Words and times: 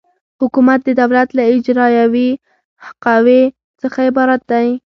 حکومت 0.41 0.79
د 0.85 0.89
دولت 1.01 1.29
له 1.37 1.43
اجرایوي 1.53 2.29
قوې 3.05 3.41
څخه 3.81 3.99
عبارت 4.09 4.41
دی. 4.51 4.67